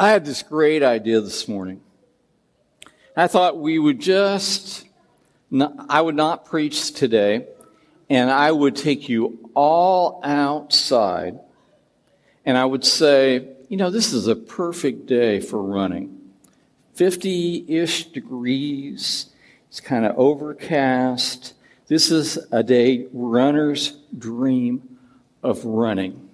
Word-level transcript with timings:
I 0.00 0.10
had 0.10 0.24
this 0.24 0.44
great 0.44 0.84
idea 0.84 1.20
this 1.20 1.48
morning. 1.48 1.80
I 3.16 3.26
thought 3.26 3.58
we 3.58 3.80
would 3.80 3.98
just, 3.98 4.86
I 5.88 6.00
would 6.00 6.14
not 6.14 6.44
preach 6.44 6.92
today, 6.92 7.48
and 8.08 8.30
I 8.30 8.52
would 8.52 8.76
take 8.76 9.08
you 9.08 9.50
all 9.54 10.20
outside, 10.22 11.40
and 12.44 12.56
I 12.56 12.64
would 12.64 12.84
say, 12.84 13.48
you 13.68 13.76
know, 13.76 13.90
this 13.90 14.12
is 14.12 14.28
a 14.28 14.36
perfect 14.36 15.06
day 15.06 15.40
for 15.40 15.60
running. 15.60 16.16
50 16.94 17.64
ish 17.66 18.12
degrees, 18.12 19.26
it's 19.66 19.80
kind 19.80 20.06
of 20.06 20.16
overcast. 20.16 21.54
This 21.88 22.12
is 22.12 22.38
a 22.52 22.62
day 22.62 23.08
runners 23.12 23.98
dream 24.16 24.96
of 25.42 25.64
running. 25.64 26.28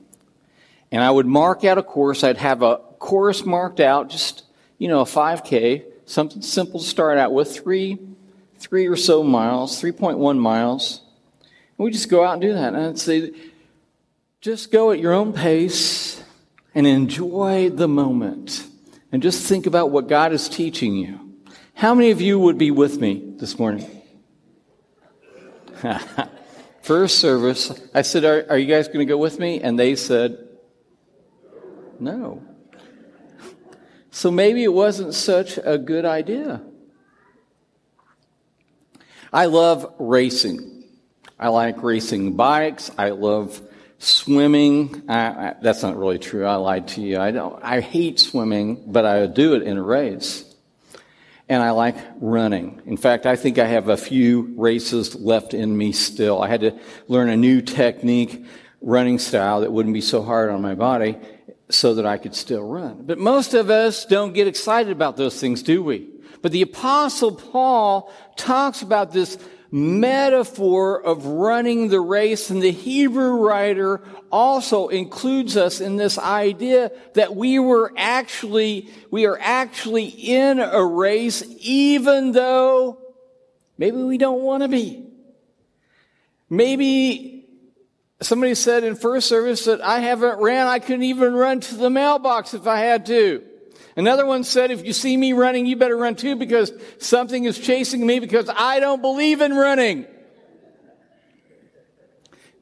And 0.92 1.02
I 1.02 1.10
would 1.10 1.26
mark 1.26 1.64
out 1.64 1.78
a 1.78 1.82
course. 1.82 2.22
I'd 2.22 2.36
have 2.36 2.60
a 2.62 2.80
course 3.04 3.44
marked 3.44 3.80
out, 3.80 4.08
just, 4.08 4.44
you 4.78 4.88
know, 4.88 5.00
a 5.00 5.04
5K, 5.04 5.84
something 6.06 6.40
simple 6.40 6.80
to 6.80 6.86
start 6.86 7.18
out 7.18 7.34
with, 7.34 7.54
three, 7.54 7.98
three 8.56 8.86
or 8.86 8.96
so 8.96 9.22
miles, 9.22 9.80
3.1 9.80 10.38
miles. 10.38 11.02
And 11.76 11.84
we 11.84 11.90
just 11.90 12.08
go 12.08 12.24
out 12.24 12.32
and 12.32 12.42
do 12.42 12.54
that. 12.54 12.72
And 12.72 12.78
I'd 12.78 12.98
say, 12.98 13.30
just 14.40 14.72
go 14.72 14.90
at 14.90 15.00
your 15.00 15.12
own 15.12 15.34
pace 15.34 16.22
and 16.74 16.86
enjoy 16.86 17.68
the 17.68 17.86
moment. 17.86 18.66
And 19.12 19.22
just 19.22 19.46
think 19.46 19.66
about 19.66 19.90
what 19.90 20.08
God 20.08 20.32
is 20.32 20.48
teaching 20.48 20.96
you. 20.96 21.20
How 21.74 21.94
many 21.94 22.10
of 22.10 22.22
you 22.22 22.38
would 22.38 22.56
be 22.56 22.70
with 22.70 22.98
me 22.98 23.34
this 23.36 23.58
morning? 23.58 24.00
First 26.82 27.18
service, 27.18 27.70
I 27.92 28.00
said, 28.00 28.24
Are, 28.24 28.46
are 28.48 28.56
you 28.56 28.66
guys 28.66 28.88
going 28.88 29.00
to 29.00 29.04
go 29.04 29.18
with 29.18 29.38
me? 29.38 29.60
And 29.60 29.78
they 29.78 29.94
said, 29.94 30.38
No. 32.00 32.42
So 34.14 34.30
maybe 34.30 34.62
it 34.62 34.72
wasn't 34.72 35.12
such 35.12 35.58
a 35.58 35.76
good 35.76 36.04
idea. 36.04 36.62
I 39.32 39.46
love 39.46 39.92
racing. 39.98 40.84
I 41.36 41.48
like 41.48 41.82
racing 41.82 42.36
bikes. 42.36 42.92
I 42.96 43.10
love 43.10 43.60
swimming. 43.98 45.02
I, 45.08 45.18
I, 45.18 45.54
that's 45.60 45.82
not 45.82 45.96
really 45.96 46.20
true. 46.20 46.46
I 46.46 46.54
lied 46.54 46.86
to 46.88 47.00
you. 47.00 47.18
I 47.18 47.32
don't. 47.32 47.60
I 47.60 47.80
hate 47.80 48.20
swimming, 48.20 48.84
but 48.86 49.04
I 49.04 49.26
do 49.26 49.54
it 49.54 49.62
in 49.62 49.78
a 49.78 49.82
race. 49.82 50.44
And 51.48 51.60
I 51.60 51.72
like 51.72 51.96
running. 52.20 52.82
In 52.86 52.96
fact, 52.96 53.26
I 53.26 53.34
think 53.34 53.58
I 53.58 53.66
have 53.66 53.88
a 53.88 53.96
few 53.96 54.54
races 54.56 55.16
left 55.16 55.54
in 55.54 55.76
me 55.76 55.90
still. 55.90 56.40
I 56.40 56.46
had 56.46 56.60
to 56.60 56.78
learn 57.08 57.30
a 57.30 57.36
new 57.36 57.60
technique, 57.62 58.46
running 58.80 59.18
style 59.18 59.62
that 59.62 59.72
wouldn't 59.72 59.92
be 59.92 60.00
so 60.00 60.22
hard 60.22 60.50
on 60.50 60.62
my 60.62 60.76
body 60.76 61.18
so 61.70 61.94
that 61.94 62.06
I 62.06 62.18
could 62.18 62.34
still 62.34 62.62
run. 62.62 63.04
But 63.04 63.18
most 63.18 63.54
of 63.54 63.70
us 63.70 64.04
don't 64.04 64.34
get 64.34 64.46
excited 64.46 64.92
about 64.92 65.16
those 65.16 65.40
things, 65.40 65.62
do 65.62 65.82
we? 65.82 66.08
But 66.42 66.52
the 66.52 66.62
apostle 66.62 67.32
Paul 67.32 68.12
talks 68.36 68.82
about 68.82 69.12
this 69.12 69.38
metaphor 69.70 71.02
of 71.02 71.26
running 71.26 71.88
the 71.88 72.00
race 72.00 72.48
and 72.48 72.62
the 72.62 72.70
Hebrew 72.70 73.44
writer 73.44 74.02
also 74.30 74.86
includes 74.86 75.56
us 75.56 75.80
in 75.80 75.96
this 75.96 76.16
idea 76.16 76.92
that 77.14 77.34
we 77.34 77.58
were 77.58 77.92
actually, 77.96 78.88
we 79.10 79.26
are 79.26 79.38
actually 79.40 80.04
in 80.04 80.60
a 80.60 80.84
race 80.84 81.42
even 81.58 82.30
though 82.30 82.98
maybe 83.76 83.96
we 83.96 84.16
don't 84.16 84.42
want 84.42 84.62
to 84.62 84.68
be. 84.68 85.08
Maybe 86.48 87.43
Somebody 88.20 88.54
said 88.54 88.84
in 88.84 88.94
first 88.94 89.28
service 89.28 89.64
that 89.64 89.80
I 89.80 90.00
haven't 90.00 90.38
ran, 90.38 90.66
I 90.66 90.78
couldn't 90.78 91.02
even 91.02 91.34
run 91.34 91.60
to 91.60 91.74
the 91.74 91.90
mailbox 91.90 92.54
if 92.54 92.66
I 92.66 92.78
had 92.78 93.06
to. 93.06 93.42
Another 93.96 94.26
one 94.26 94.44
said, 94.44 94.70
if 94.70 94.84
you 94.84 94.92
see 94.92 95.16
me 95.16 95.32
running, 95.32 95.66
you 95.66 95.76
better 95.76 95.96
run 95.96 96.16
too 96.16 96.36
because 96.36 96.72
something 96.98 97.44
is 97.44 97.58
chasing 97.58 98.04
me 98.04 98.18
because 98.18 98.48
I 98.54 98.80
don't 98.80 99.02
believe 99.02 99.40
in 99.40 99.54
running. 99.54 100.06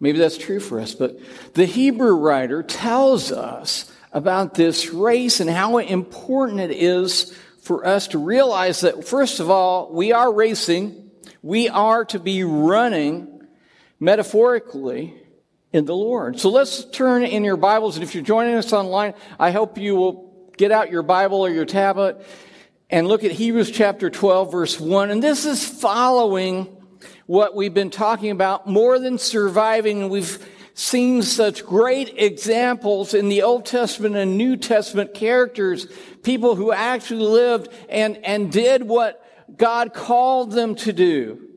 Maybe 0.01 0.19
that's 0.19 0.37
true 0.37 0.59
for 0.59 0.81
us, 0.81 0.95
but 0.95 1.19
the 1.55 1.65
Hebrew 1.65 2.17
writer 2.17 2.63
tells 2.63 3.31
us 3.31 3.91
about 4.13 4.55
this 4.55 4.91
race 4.91 5.39
and 5.39 5.49
how 5.49 5.79
important 5.79 6.61
it 6.61 6.73
is 6.73 7.33
for 7.63 7.87
us 7.87 8.09
to 8.09 8.19
realize 8.19 8.81
that, 8.81 9.07
first 9.07 9.39
of 9.39 9.49
all, 9.49 9.93
we 9.93 10.13
are 10.13 10.33
racing. 10.33 11.11
We 11.41 11.69
are 11.69 12.05
to 12.07 12.19
be 12.19 12.43
running 12.43 13.47
metaphorically 14.01 15.22
in 15.73 15.87
the 15.87 15.97
Lord. 15.97 16.39
So 16.39 16.51
let's 16.51 16.85
turn 16.85 17.25
in 17.25 17.45
your 17.45 17.57
Bibles, 17.57 17.97
and 17.97 18.03
if 18.03 18.15
you're 18.15 18.23
joining 18.23 18.55
us 18.55 18.73
online, 18.73 19.15
I 19.39 19.51
hope 19.51 19.79
you 19.79 19.97
will 19.97 20.53
get 20.57 20.71
out 20.71 20.91
your 20.91 21.03
Bible 21.03 21.41
or 21.41 21.51
your 21.51 21.65
tablet 21.65 22.25
and 22.91 23.09
look 23.09 23.25
at 23.25 23.31
Hebrews 23.31 23.71
chapter 23.71 24.11
12, 24.11 24.53
verse 24.53 24.79
1. 24.79 25.11
And 25.11 25.23
this 25.23 25.47
is 25.47 25.67
following 25.67 26.77
what 27.25 27.55
we've 27.55 27.73
been 27.73 27.91
talking 27.91 28.31
about 28.31 28.67
more 28.67 28.99
than 28.99 29.17
surviving. 29.17 30.11
We've 30.11 30.47
seen 30.75 31.23
such 31.23 31.65
great 31.65 32.15
examples 32.19 33.15
in 33.15 33.31
the 33.31 33.43
Old 33.43 33.65
Testament 33.65 34.15
and 34.17 34.37
New 34.37 34.59
Testament 34.59 35.15
characters, 35.15 35.87
people 36.23 36.55
who 36.55 36.71
actually 36.71 37.25
lived 37.25 37.69
and, 37.89 38.19
and 38.19 38.53
did 38.53 38.83
what 38.83 39.25
God 39.57 39.95
called 39.95 40.53
them 40.53 40.75
to 40.77 40.93
do 40.93 41.49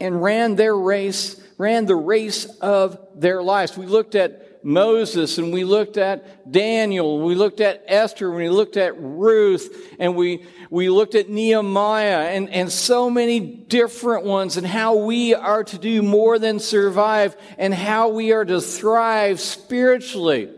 and 0.00 0.22
ran 0.22 0.56
their 0.56 0.76
race 0.76 1.40
ran 1.58 1.86
the 1.86 1.96
race 1.96 2.46
of 2.60 2.98
their 3.14 3.42
lives. 3.42 3.76
We 3.76 3.86
looked 3.86 4.14
at 4.14 4.64
Moses 4.64 5.36
and 5.36 5.52
we 5.52 5.62
looked 5.62 5.98
at 5.98 6.50
Daniel, 6.50 7.20
we 7.20 7.34
looked 7.34 7.60
at 7.60 7.84
Esther, 7.86 8.30
we 8.30 8.48
looked 8.48 8.78
at 8.78 8.98
Ruth, 8.98 9.94
and 9.98 10.16
we, 10.16 10.46
we 10.70 10.88
looked 10.88 11.14
at 11.14 11.28
Nehemiah 11.28 12.30
and, 12.30 12.48
and 12.48 12.72
so 12.72 13.10
many 13.10 13.40
different 13.40 14.24
ones 14.24 14.56
and 14.56 14.66
how 14.66 14.96
we 14.96 15.34
are 15.34 15.64
to 15.64 15.78
do 15.78 16.02
more 16.02 16.38
than 16.38 16.58
survive 16.60 17.36
and 17.58 17.74
how 17.74 18.08
we 18.08 18.32
are 18.32 18.44
to 18.44 18.60
thrive 18.60 19.38
spiritually. 19.38 20.50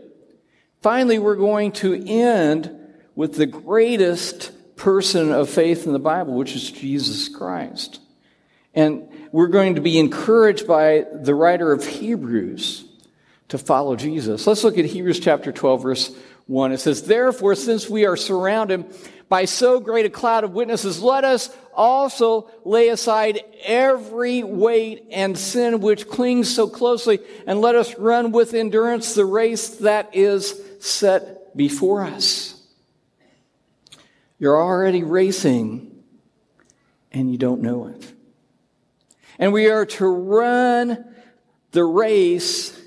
Finally, 0.81 1.19
we're 1.19 1.35
going 1.35 1.73
to 1.73 2.01
end 2.07 2.73
with 3.13 3.35
the 3.35 3.45
greatest 3.45 4.51
person 4.77 5.33
of 5.33 5.49
faith 5.49 5.85
in 5.85 5.91
the 5.91 5.99
Bible, 5.99 6.33
which 6.33 6.55
is 6.55 6.71
Jesus 6.71 7.27
Christ. 7.27 7.99
And 8.73 9.09
we're 9.31 9.47
going 9.47 9.75
to 9.75 9.81
be 9.81 9.99
encouraged 9.99 10.67
by 10.67 11.05
the 11.13 11.35
writer 11.35 11.71
of 11.71 11.85
Hebrews 11.85 12.85
to 13.49 13.57
follow 13.57 13.95
Jesus. 13.95 14.45
Let's 14.45 14.63
look 14.63 14.77
at 14.77 14.85
Hebrews 14.85 15.19
chapter 15.19 15.51
12, 15.51 15.81
verse 15.81 16.15
1. 16.47 16.71
It 16.71 16.79
says, 16.79 17.03
Therefore, 17.03 17.55
since 17.55 17.89
we 17.89 18.05
are 18.05 18.17
surrounded 18.17 18.85
by 19.29 19.45
so 19.45 19.79
great 19.79 20.05
a 20.05 20.09
cloud 20.09 20.43
of 20.43 20.53
witnesses, 20.53 21.01
let 21.01 21.23
us 21.23 21.55
also 21.73 22.49
lay 22.65 22.89
aside 22.89 23.41
every 23.63 24.43
weight 24.43 25.05
and 25.11 25.37
sin 25.37 25.79
which 25.81 26.07
clings 26.07 26.53
so 26.53 26.67
closely, 26.67 27.19
and 27.45 27.61
let 27.61 27.75
us 27.75 27.97
run 27.97 28.31
with 28.31 28.53
endurance 28.53 29.13
the 29.13 29.25
race 29.25 29.77
that 29.77 30.15
is 30.15 30.59
set 30.79 31.55
before 31.55 32.03
us. 32.03 32.53
You're 34.39 34.61
already 34.61 35.03
racing, 35.03 36.03
and 37.11 37.31
you 37.31 37.37
don't 37.37 37.61
know 37.61 37.87
it. 37.87 38.13
And 39.39 39.53
we 39.53 39.69
are 39.69 39.85
to 39.85 40.07
run 40.07 41.05
the 41.71 41.83
race 41.83 42.79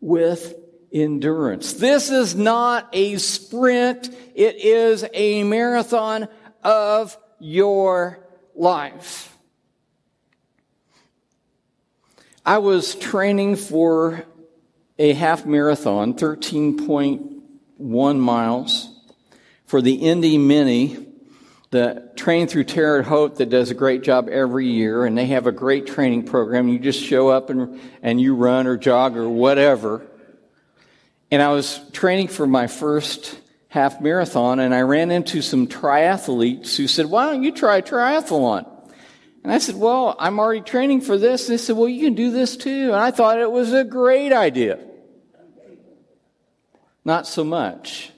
with 0.00 0.54
endurance. 0.92 1.74
This 1.74 2.10
is 2.10 2.34
not 2.34 2.88
a 2.92 3.16
sprint. 3.16 4.08
It 4.34 4.56
is 4.56 5.04
a 5.12 5.44
marathon 5.44 6.28
of 6.62 7.16
your 7.40 8.26
life. 8.54 9.30
I 12.46 12.58
was 12.58 12.94
training 12.94 13.56
for 13.56 14.26
a 14.98 15.14
half 15.14 15.46
marathon, 15.46 16.12
13.1 16.14 18.18
miles, 18.18 19.00
for 19.64 19.80
the 19.80 19.94
Indy 19.94 20.36
Mini 20.36 21.13
the 21.74 22.08
Train 22.14 22.46
Through 22.46 22.64
Terre 22.64 23.02
Haute 23.02 23.34
that 23.38 23.50
does 23.50 23.72
a 23.72 23.74
great 23.74 24.04
job 24.04 24.28
every 24.28 24.68
year, 24.68 25.06
and 25.06 25.18
they 25.18 25.26
have 25.26 25.48
a 25.48 25.52
great 25.52 25.88
training 25.88 26.22
program. 26.22 26.68
You 26.68 26.78
just 26.78 27.02
show 27.02 27.30
up 27.30 27.50
and, 27.50 27.80
and 28.00 28.20
you 28.20 28.36
run 28.36 28.68
or 28.68 28.76
jog 28.76 29.16
or 29.16 29.28
whatever. 29.28 30.06
And 31.32 31.42
I 31.42 31.48
was 31.48 31.80
training 31.90 32.28
for 32.28 32.46
my 32.46 32.68
first 32.68 33.36
half 33.66 34.00
marathon, 34.00 34.60
and 34.60 34.72
I 34.72 34.82
ran 34.82 35.10
into 35.10 35.42
some 35.42 35.66
triathletes 35.66 36.76
who 36.76 36.86
said, 36.86 37.06
Why 37.06 37.26
don't 37.26 37.42
you 37.42 37.50
try 37.50 37.78
a 37.78 37.82
triathlon? 37.82 38.70
And 39.42 39.52
I 39.52 39.58
said, 39.58 39.74
Well, 39.74 40.14
I'm 40.20 40.38
already 40.38 40.60
training 40.60 41.00
for 41.00 41.18
this. 41.18 41.48
And 41.48 41.58
they 41.58 41.60
said, 41.60 41.76
Well, 41.76 41.88
you 41.88 42.06
can 42.06 42.14
do 42.14 42.30
this 42.30 42.56
too. 42.56 42.92
And 42.92 42.94
I 42.94 43.10
thought 43.10 43.40
it 43.40 43.50
was 43.50 43.72
a 43.72 43.82
great 43.82 44.32
idea. 44.32 44.78
Not 47.04 47.26
so 47.26 47.42
much. 47.42 48.12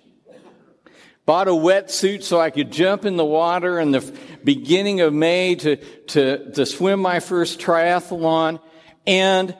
Bought 1.26 1.49
a 1.49 1.52
wetsuit 1.52 2.23
so 2.23 2.40
I 2.40 2.50
could 2.50 2.70
jump 2.70 3.05
in 3.05 3.17
the 3.17 3.25
water 3.25 3.81
in 3.81 3.90
the 3.90 4.00
beginning 4.44 5.00
of 5.00 5.12
May 5.12 5.56
to, 5.56 5.76
to, 5.76 6.52
to 6.52 6.64
swim 6.64 7.00
my 7.00 7.19
first 7.19 7.58
triathlon. 7.58 8.61
And 9.08 9.56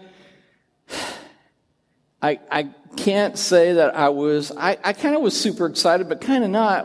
I, 2.23 2.39
I 2.51 2.71
can't 2.97 3.37
say 3.37 3.75
that 3.75 3.97
I 3.97 4.11
was, 4.11 4.53
I, 4.57 4.79
I 4.83 4.93
kind 4.93 5.17
of 5.17 5.23
was 5.23 5.39
super 5.39 5.67
excited, 5.67 6.09
but 6.09 6.21
kind 6.21 6.45
of 6.45 6.51
not. 6.51 6.85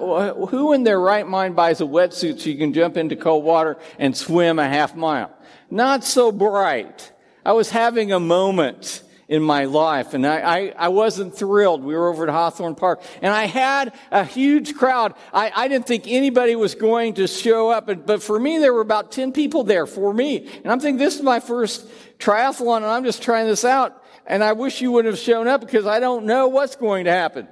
Who 0.50 0.74
in 0.74 0.84
their 0.84 1.00
right 1.00 1.28
mind 1.28 1.56
buys 1.56 1.80
a 1.80 1.86
wetsuit 1.86 2.40
so 2.40 2.50
you 2.50 2.58
can 2.58 2.74
jump 2.74 2.98
into 2.98 3.16
cold 3.16 3.44
water 3.44 3.78
and 4.00 4.18
swim 4.18 4.58
a 4.58 4.68
half 4.68 4.96
mile? 4.96 5.32
Not 5.70 6.04
so 6.04 6.32
bright. 6.32 7.12
I 7.46 7.54
was 7.54 7.70
having 7.70 8.12
a 8.12 8.20
moment 8.20 9.04
in 9.32 9.42
my 9.42 9.64
life. 9.64 10.14
And 10.14 10.28
I, 10.28 10.40
I, 10.40 10.74
I, 10.78 10.88
wasn't 10.90 11.34
thrilled. 11.34 11.86
We 11.86 11.96
were 11.96 12.10
over 12.10 12.28
at 12.28 12.30
Hawthorne 12.30 12.76
Park 12.76 13.02
and 13.22 13.34
I 13.34 13.46
had 13.46 13.94
a 14.12 14.26
huge 14.26 14.76
crowd. 14.76 15.14
I, 15.34 15.50
I 15.56 15.70
didn't 15.70 15.88
think 15.88 16.04
anybody 16.06 16.54
was 16.58 16.76
going 16.76 17.14
to 17.14 17.28
show 17.28 17.70
up. 17.70 17.90
But 18.06 18.22
for 18.22 18.38
me, 18.38 18.58
there 18.58 18.74
were 18.74 18.82
about 18.82 19.14
10 19.14 19.32
people 19.32 19.64
there 19.64 19.88
for 19.88 20.14
me. 20.14 20.50
And 20.64 20.70
I'm 20.70 20.82
thinking, 20.82 20.98
this 20.98 21.16
is 21.16 21.22
my 21.22 21.40
first 21.40 21.88
triathlon 22.20 22.78
and 22.78 22.88
I'm 22.88 23.06
just 23.06 23.24
trying 23.24 23.48
this 23.48 23.64
out. 23.64 24.04
And 24.26 24.44
I 24.44 24.52
wish 24.52 24.82
you 24.82 24.92
would 24.92 25.06
have 25.06 25.18
shown 25.18 25.48
up 25.48 25.62
because 25.62 25.88
I 25.88 26.02
don't 26.02 26.26
know 26.26 26.50
what's 26.50 26.76
going 26.76 27.06
to 27.06 27.12
happen. 27.12 27.48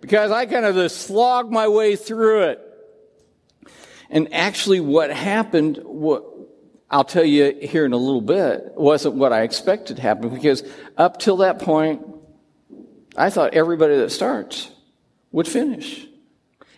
Because 0.00 0.30
I 0.30 0.46
kind 0.46 0.64
of 0.64 0.76
just 0.76 0.98
slogged 0.98 1.50
my 1.50 1.66
way 1.66 1.96
through 1.96 2.42
it. 2.44 2.60
And 4.08 4.32
actually 4.32 4.78
what 4.78 5.10
happened, 5.10 5.80
I'll 6.90 7.04
tell 7.04 7.24
you 7.24 7.56
here 7.60 7.84
in 7.84 7.92
a 7.92 7.96
little 7.96 8.20
bit, 8.20 8.72
wasn't 8.76 9.16
what 9.16 9.32
I 9.32 9.42
expected 9.42 9.96
to 9.96 10.02
happen 10.02 10.28
because 10.28 10.62
up 10.96 11.18
till 11.18 11.38
that 11.38 11.58
point, 11.58 12.02
I 13.16 13.30
thought 13.30 13.54
everybody 13.54 13.96
that 13.96 14.10
starts 14.10 14.70
would 15.32 15.48
finish. 15.48 16.06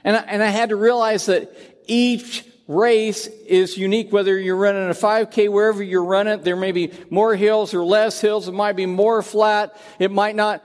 And 0.05 0.16
I, 0.16 0.20
and 0.20 0.43
I 0.43 0.46
had 0.46 0.70
to 0.70 0.76
realize 0.76 1.26
that 1.26 1.52
each 1.87 2.44
race 2.66 3.26
is 3.26 3.76
unique, 3.76 4.12
whether 4.12 4.38
you're 4.38 4.56
running 4.56 4.88
a 4.88 4.94
5K, 4.94 5.50
wherever 5.50 5.82
you're 5.82 6.05
running, 6.05 6.43
there 6.43 6.56
may 6.56 6.72
be 6.72 6.93
more 7.10 7.34
hills 7.34 7.75
or 7.75 7.84
less 7.84 8.20
hills. 8.20 8.49
It 8.49 8.52
might 8.52 8.76
be 8.76 8.87
more 8.87 9.22
flat. 9.22 9.78
It 9.99 10.10
might 10.10 10.37
not, 10.37 10.64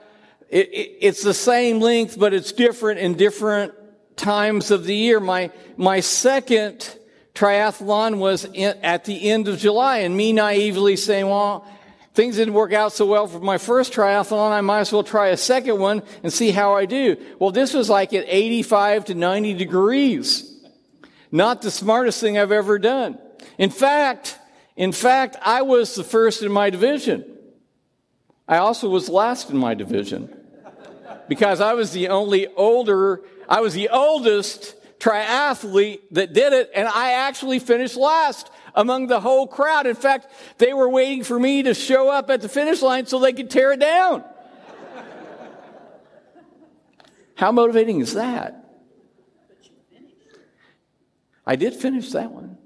it, 0.50 0.70
it, 0.70 0.98
it's 1.02 1.24
the 1.24 1.34
same 1.34 1.80
length, 1.80 2.18
but 2.18 2.34
it's 2.34 2.52
different 2.54 3.00
in 3.00 3.16
different 3.16 3.74
times 4.16 4.72
of 4.72 4.86
the 4.86 4.96
year. 4.96 5.20
My, 5.20 5.52
my 5.76 6.00
second 6.00 6.88
triathlon 7.36 8.18
was 8.18 8.46
in, 8.46 8.78
at 8.84 9.06
the 9.06 9.30
end 9.30 9.48
of 9.48 9.58
July 9.58 10.00
and 10.00 10.16
me 10.16 10.34
naively 10.34 10.96
saying, 10.96 11.28
well, 11.28 11.68
things 12.14 12.36
didn't 12.36 12.54
work 12.54 12.74
out 12.74 12.94
so 12.94 13.06
well 13.06 13.28
for 13.28 13.40
my 13.40 13.58
first 13.58 13.94
triathlon. 13.94 14.52
I 14.52 14.62
might 14.62 14.82
as 14.82 14.92
well 14.92 15.04
try 15.04 15.30
a 15.30 15.38
second 15.38 15.80
one 15.80 16.04
and 16.22 16.32
see 16.32 16.52
how 16.52 16.74
I 16.74 16.86
do. 16.86 17.18
Well, 17.40 17.52
this 17.52 17.74
was 17.74 17.90
like 17.90 18.14
at 18.14 18.26
85 18.28 19.06
to 19.06 19.16
90 19.16 19.54
degrees. 19.56 20.50
Not 21.32 21.64
the 21.64 21.72
smartest 21.72 22.22
thing 22.22 22.38
I've 22.38 22.52
ever 22.52 22.78
done. 22.78 23.18
In 23.58 23.72
fact, 23.72 24.38
in 24.76 24.92
fact, 24.92 25.36
I 25.42 25.64
was 25.64 25.96
the 25.96 26.04
first 26.04 26.44
in 26.44 26.52
my 26.52 26.70
division. 26.70 27.26
I 28.48 28.58
also 28.58 28.90
was 28.90 29.10
last 29.10 29.50
in 29.50 29.58
my 29.58 29.74
division 29.74 30.36
because 31.28 31.62
I 31.62 31.74
was 31.74 31.92
the 31.92 32.10
only 32.10 32.48
older, 32.48 33.22
I 33.48 33.62
was 33.62 33.74
the 33.74 33.90
oldest 33.90 34.76
triathlete 35.04 36.00
that 36.12 36.32
did 36.32 36.54
it, 36.54 36.72
and 36.74 36.88
I 36.88 37.28
actually 37.28 37.60
finished 37.60 37.98
last 37.98 38.50
among 38.74 39.08
the 39.08 39.20
whole 39.20 39.48
crowd. 39.48 39.86
In 39.86 39.96
fact, 39.96 40.32
they 40.60 40.74
were 40.74 40.88
waiting 40.88 41.24
for 41.24 41.38
me 41.38 41.64
to 41.64 41.74
show 41.74 42.10
up 42.10 42.30
at 42.30 42.42
the 42.42 42.48
finish 42.48 42.82
line 42.82 43.06
so 43.06 43.20
they 43.20 43.34
could 43.34 43.50
tear 43.50 43.74
it 43.74 43.82
down. 43.82 44.24
How 47.36 47.52
motivating 47.52 48.00
is 48.00 48.14
that? 48.14 48.62
I 51.46 51.58
did 51.58 51.74
finish 51.74 52.14
that 52.14 52.32
one. 52.32 52.58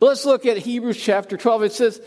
But 0.00 0.06
let's 0.06 0.24
look 0.24 0.46
at 0.46 0.56
Hebrews 0.56 0.96
chapter 0.96 1.36
12. 1.36 1.64
It 1.64 1.72
says, 1.72 2.00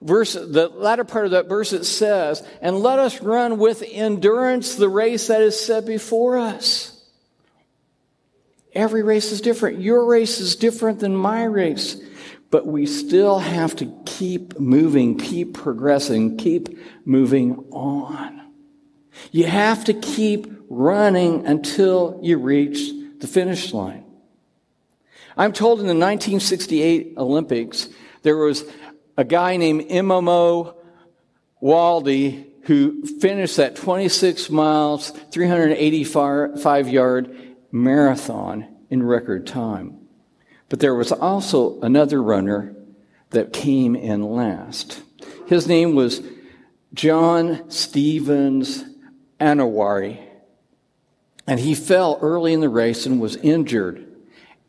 verse, 0.00 0.34
the 0.34 0.68
latter 0.68 1.02
part 1.02 1.24
of 1.24 1.32
that 1.32 1.48
verse, 1.48 1.72
it 1.72 1.84
says, 1.84 2.46
and 2.60 2.78
let 2.78 3.00
us 3.00 3.20
run 3.20 3.58
with 3.58 3.82
endurance 3.84 4.76
the 4.76 4.88
race 4.88 5.26
that 5.26 5.42
is 5.42 5.58
set 5.58 5.86
before 5.86 6.38
us. 6.38 6.91
Every 8.74 9.02
race 9.02 9.32
is 9.32 9.40
different. 9.40 9.80
Your 9.80 10.04
race 10.04 10.40
is 10.40 10.56
different 10.56 11.00
than 11.00 11.14
my 11.14 11.44
race. 11.44 11.96
But 12.50 12.66
we 12.66 12.86
still 12.86 13.38
have 13.38 13.76
to 13.76 13.86
keep 14.04 14.58
moving, 14.58 15.18
keep 15.18 15.54
progressing, 15.54 16.36
keep 16.36 16.78
moving 17.06 17.56
on. 17.70 18.40
You 19.30 19.46
have 19.46 19.84
to 19.86 19.94
keep 19.94 20.52
running 20.68 21.46
until 21.46 22.18
you 22.22 22.38
reach 22.38 22.92
the 23.18 23.26
finish 23.26 23.72
line. 23.72 24.04
I'm 25.36 25.52
told 25.52 25.80
in 25.80 25.86
the 25.86 25.94
1968 25.94 27.14
Olympics, 27.16 27.88
there 28.22 28.36
was 28.36 28.64
a 29.16 29.24
guy 29.24 29.56
named 29.56 29.88
Imamo 29.88 30.74
Waldi 31.62 32.46
who 32.64 33.04
finished 33.04 33.56
that 33.56 33.76
26 33.76 34.50
miles, 34.50 35.10
385 35.30 36.88
yard 36.88 37.51
marathon 37.72 38.68
in 38.90 39.02
record 39.02 39.46
time. 39.46 39.98
But 40.68 40.80
there 40.80 40.94
was 40.94 41.10
also 41.10 41.80
another 41.80 42.22
runner 42.22 42.76
that 43.30 43.52
came 43.52 43.96
in 43.96 44.22
last. 44.22 45.02
His 45.46 45.66
name 45.66 45.94
was 45.94 46.22
John 46.94 47.68
Stevens 47.70 48.84
Akhwari, 49.40 50.18
And 51.46 51.58
he 51.58 51.74
fell 51.74 52.18
early 52.22 52.52
in 52.52 52.60
the 52.60 52.68
race 52.68 53.06
and 53.06 53.20
was 53.20 53.36
injured. 53.36 54.06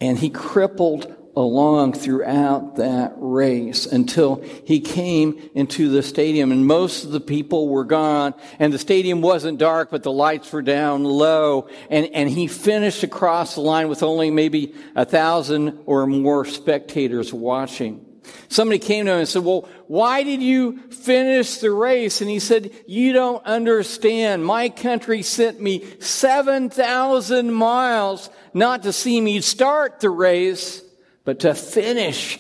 And 0.02 0.18
he 0.18 0.30
crippled 0.30 1.16
along 1.36 1.94
throughout 1.94 2.76
that 2.76 3.14
race 3.18 3.86
until 3.86 4.44
he 4.66 4.80
came 4.80 5.50
into 5.56 5.90
the 5.90 6.04
stadium 6.04 6.52
and 6.52 6.68
most 6.68 7.04
of 7.04 7.12
the 7.12 7.20
people 7.20 7.68
were 7.68 7.84
gone 7.84 8.34
and 8.60 8.72
the 8.72 8.80
stadium 8.80 9.22
wasn't 9.22 9.58
dark 9.58 9.90
but 9.90 10.04
the 10.04 10.12
lights 10.12 10.52
were 10.52 10.62
down 10.62 11.04
low 11.04 11.68
and, 11.90 12.06
and 12.14 12.30
he 12.30 12.48
finished 12.48 13.04
across 13.04 13.56
the 13.56 13.62
line 13.62 13.88
with 13.90 14.04
only 14.04 14.30
maybe 14.30 14.76
a 14.96 15.06
thousand 15.06 15.80
or 15.86 16.06
more 16.06 16.46
spectators 16.46 17.34
watching. 17.34 18.06
Somebody 18.48 18.80
came 18.80 19.06
to 19.06 19.12
him 19.12 19.20
and 19.20 19.28
said, 19.28 19.44
well, 19.44 19.68
why 19.88 20.24
did 20.24 20.42
you 20.42 20.78
finish 20.90 21.58
the 21.58 21.72
race? 21.72 22.22
And 22.22 22.30
he 22.30 22.40
said, 22.40 22.72
you 22.88 23.12
don't 23.12 23.44
understand. 23.46 24.46
My 24.46 24.70
country 24.70 25.24
sent 25.24 25.60
me 25.60 25.86
7,000 26.00 27.52
miles 27.52 28.30
not 28.54 28.84
to 28.84 28.94
see 28.94 29.20
me 29.20 29.42
start 29.42 30.00
the 30.00 30.10
race, 30.10 30.84
but 31.24 31.40
to 31.40 31.56
finish 31.56 32.40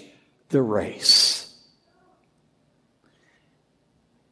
the 0.49 0.61
race. 0.61 1.55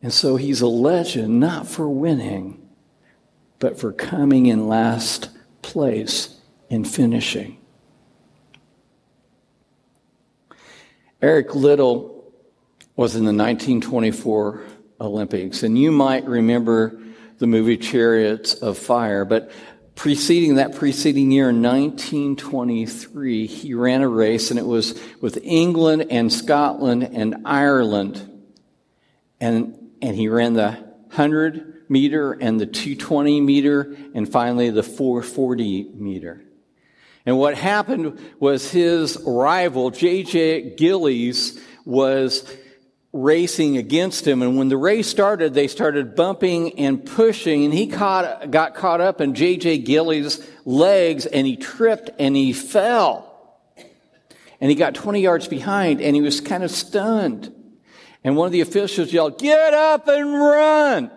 And 0.01 0.11
so 0.11 0.35
he's 0.35 0.61
a 0.61 0.67
legend, 0.67 1.39
not 1.39 1.67
for 1.67 1.87
winning, 1.87 2.69
but 3.59 3.79
for 3.79 3.93
coming 3.93 4.47
in 4.47 4.67
last 4.67 5.29
place 5.61 6.37
in 6.69 6.83
finishing. 6.83 7.57
Eric 11.21 11.53
Liddell 11.53 12.23
was 12.95 13.15
in 13.15 13.25
the 13.25 13.33
1924 13.33 14.63
Olympics, 14.99 15.61
and 15.61 15.77
you 15.77 15.91
might 15.91 16.25
remember 16.25 16.99
the 17.37 17.45
movie 17.47 17.77
Chariots 17.77 18.55
of 18.55 18.77
Fire, 18.77 19.23
but 19.23 19.51
preceding 20.01 20.55
that 20.55 20.73
preceding 20.73 21.31
year 21.31 21.51
in 21.51 21.61
1923 21.61 23.45
he 23.45 23.75
ran 23.75 24.01
a 24.01 24.07
race 24.07 24.49
and 24.49 24.59
it 24.59 24.65
was 24.65 24.99
with 25.21 25.37
england 25.43 26.07
and 26.09 26.33
scotland 26.33 27.03
and 27.03 27.35
ireland. 27.45 28.27
And 29.39 29.91
and 30.01 30.15
he 30.15 30.27
ran 30.27 30.53
the 30.53 30.71
100 30.71 31.83
meter 31.87 32.31
and 32.31 32.59
the 32.59 32.65
220 32.65 33.41
meter 33.41 33.95
and 34.15 34.27
finally 34.27 34.71
the 34.71 34.81
440 34.81 35.91
meter. 35.93 36.41
And 37.27 37.37
what 37.37 37.55
happened 37.55 38.19
was 38.39 38.71
his 38.71 39.21
rival 39.23 39.91
jj 39.91 40.77
gillies 40.77 41.61
was 41.85 42.43
racing 43.13 43.77
against 43.77 44.25
him. 44.25 44.41
And 44.41 44.57
when 44.57 44.69
the 44.69 44.77
race 44.77 45.07
started, 45.07 45.53
they 45.53 45.67
started 45.67 46.15
bumping 46.15 46.79
and 46.79 47.05
pushing 47.05 47.65
and 47.65 47.73
he 47.73 47.87
caught, 47.87 48.49
got 48.51 48.75
caught 48.75 49.01
up 49.01 49.19
in 49.19 49.35
J.J. 49.35 49.79
Gillies' 49.79 50.47
legs 50.65 51.25
and 51.25 51.45
he 51.45 51.57
tripped 51.57 52.09
and 52.19 52.35
he 52.35 52.53
fell. 52.53 53.27
And 54.61 54.69
he 54.69 54.75
got 54.75 54.93
20 54.93 55.21
yards 55.21 55.47
behind 55.47 56.01
and 56.01 56.15
he 56.15 56.21
was 56.21 56.39
kind 56.39 56.63
of 56.63 56.71
stunned. 56.71 57.53
And 58.23 58.37
one 58.37 58.45
of 58.45 58.51
the 58.51 58.61
officials 58.61 59.11
yelled, 59.11 59.39
get 59.39 59.73
up 59.73 60.07
and 60.07 60.33
run. 60.33 61.11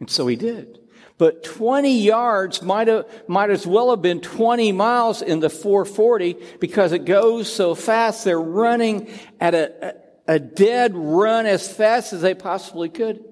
And 0.00 0.10
so 0.10 0.26
he 0.26 0.36
did. 0.36 0.80
But 1.16 1.44
20 1.44 2.00
yards 2.00 2.60
might 2.60 2.88
have, 2.88 3.06
might 3.28 3.50
as 3.50 3.64
well 3.64 3.90
have 3.90 4.02
been 4.02 4.20
20 4.20 4.72
miles 4.72 5.22
in 5.22 5.38
the 5.38 5.48
440 5.48 6.36
because 6.58 6.90
it 6.90 7.04
goes 7.04 7.50
so 7.50 7.76
fast. 7.76 8.24
They're 8.24 8.40
running 8.40 9.08
at 9.40 9.54
a, 9.54 9.96
a 10.26 10.38
dead 10.38 10.96
run 10.96 11.46
as 11.46 11.70
fast 11.70 12.12
as 12.12 12.22
they 12.22 12.34
possibly 12.34 12.88
could. 12.88 13.24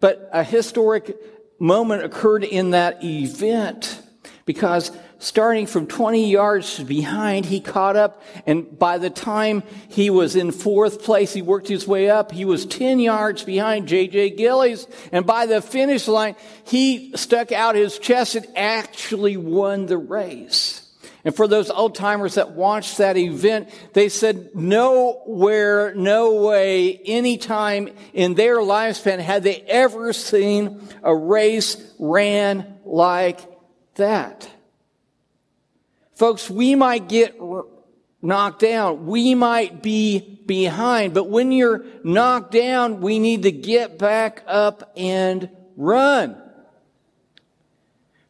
But 0.00 0.28
a 0.32 0.44
historic 0.44 1.16
moment 1.58 2.04
occurred 2.04 2.44
in 2.44 2.70
that 2.70 3.02
event 3.04 4.00
Because 4.44 4.90
starting 5.18 5.66
from 5.66 5.86
20 5.86 6.30
yards 6.30 6.82
behind, 6.82 7.46
he 7.46 7.60
caught 7.60 7.96
up. 7.96 8.22
And 8.46 8.78
by 8.78 8.98
the 8.98 9.08
time 9.10 9.62
he 9.88 10.10
was 10.10 10.36
in 10.36 10.52
fourth 10.52 11.02
place, 11.02 11.32
he 11.32 11.40
worked 11.40 11.68
his 11.68 11.88
way 11.88 12.10
up. 12.10 12.30
He 12.30 12.44
was 12.44 12.66
10 12.66 12.98
yards 13.00 13.42
behind 13.42 13.88
J.J. 13.88 14.30
Gillies. 14.30 14.86
And 15.12 15.24
by 15.24 15.46
the 15.46 15.62
finish 15.62 16.08
line, 16.08 16.36
he 16.64 17.16
stuck 17.16 17.52
out 17.52 17.74
his 17.74 17.98
chest 17.98 18.36
and 18.36 18.46
actually 18.54 19.38
won 19.38 19.86
the 19.86 19.98
race. 19.98 20.83
And 21.24 21.34
for 21.34 21.48
those 21.48 21.70
old 21.70 21.94
timers 21.94 22.34
that 22.34 22.52
watched 22.52 22.98
that 22.98 23.16
event, 23.16 23.70
they 23.94 24.10
said 24.10 24.54
nowhere, 24.54 25.94
no 25.94 26.34
way, 26.42 27.00
any 27.04 27.38
time 27.38 27.88
in 28.12 28.34
their 28.34 28.58
lifespan 28.58 29.20
had 29.20 29.42
they 29.42 29.62
ever 29.62 30.12
seen 30.12 30.86
a 31.02 31.14
race 31.14 31.76
ran 31.98 32.78
like 32.84 33.40
that. 33.94 34.50
Folks, 36.14 36.50
we 36.50 36.74
might 36.74 37.08
get 37.08 37.40
knocked 38.20 38.60
down. 38.60 39.06
We 39.06 39.34
might 39.34 39.82
be 39.82 40.42
behind, 40.46 41.14
but 41.14 41.30
when 41.30 41.52
you're 41.52 41.86
knocked 42.04 42.52
down, 42.52 43.00
we 43.00 43.18
need 43.18 43.44
to 43.44 43.52
get 43.52 43.98
back 43.98 44.42
up 44.46 44.92
and 44.94 45.48
run. 45.76 46.40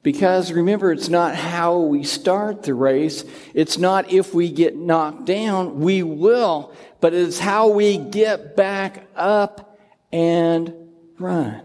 Because 0.04 0.52
remember, 0.52 0.92
it's 0.92 1.08
not 1.08 1.34
how 1.34 1.78
we 1.78 2.04
start 2.04 2.62
the 2.62 2.74
race. 2.74 3.24
It's 3.54 3.78
not 3.78 4.12
if 4.12 4.34
we 4.34 4.50
get 4.50 4.76
knocked 4.76 5.24
down, 5.24 5.80
we 5.80 6.02
will, 6.02 6.74
but 7.00 7.14
it's 7.14 7.38
how 7.38 7.70
we 7.70 7.96
get 7.96 8.54
back 8.54 9.08
up 9.16 9.78
and 10.12 10.74
run. 11.18 11.62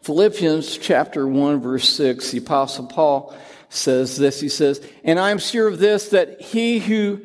Philippians 0.00 0.78
chapter 0.78 1.26
1 1.26 1.60
verse 1.60 1.86
6, 1.90 2.30
the 2.30 2.38
apostle 2.38 2.86
Paul 2.86 3.36
says 3.68 4.16
this. 4.16 4.40
He 4.40 4.48
says, 4.48 4.80
and 5.04 5.20
I'm 5.20 5.38
sure 5.38 5.68
of 5.68 5.78
this, 5.78 6.08
that 6.08 6.40
he 6.40 6.78
who 6.78 7.20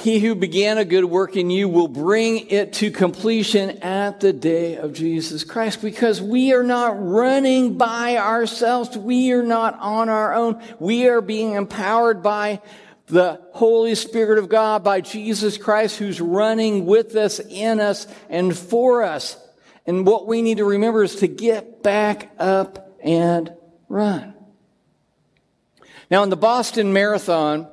he 0.00 0.18
who 0.18 0.34
began 0.34 0.78
a 0.78 0.84
good 0.84 1.04
work 1.04 1.36
in 1.36 1.50
you 1.50 1.68
will 1.68 1.88
bring 1.88 2.48
it 2.48 2.72
to 2.74 2.90
completion 2.90 3.82
at 3.82 4.20
the 4.20 4.32
day 4.32 4.76
of 4.76 4.94
Jesus 4.94 5.44
Christ 5.44 5.82
because 5.82 6.22
we 6.22 6.52
are 6.54 6.62
not 6.62 6.94
running 6.98 7.76
by 7.76 8.16
ourselves. 8.16 8.96
We 8.96 9.32
are 9.32 9.42
not 9.42 9.78
on 9.78 10.08
our 10.08 10.34
own. 10.34 10.62
We 10.78 11.08
are 11.08 11.20
being 11.20 11.52
empowered 11.52 12.22
by 12.22 12.62
the 13.06 13.40
Holy 13.52 13.94
Spirit 13.94 14.38
of 14.38 14.48
God, 14.48 14.82
by 14.82 15.00
Jesus 15.00 15.58
Christ 15.58 15.98
who's 15.98 16.20
running 16.20 16.86
with 16.86 17.14
us, 17.16 17.38
in 17.38 17.80
us, 17.80 18.06
and 18.28 18.56
for 18.56 19.02
us. 19.02 19.36
And 19.86 20.06
what 20.06 20.26
we 20.26 20.40
need 20.40 20.58
to 20.58 20.64
remember 20.64 21.02
is 21.02 21.16
to 21.16 21.26
get 21.26 21.82
back 21.82 22.30
up 22.38 22.96
and 23.02 23.52
run. 23.88 24.34
Now, 26.10 26.22
in 26.22 26.30
the 26.30 26.36
Boston 26.36 26.92
Marathon, 26.92 27.68